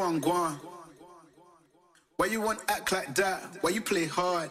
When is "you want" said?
2.26-2.60